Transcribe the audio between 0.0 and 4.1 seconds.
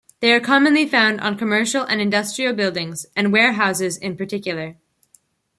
They are commonly found on commercial and industrial buildings, and warehouses